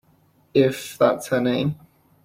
If 0.55 0.97
that's 0.97 1.27
her 1.27 1.39
name. 1.39 1.75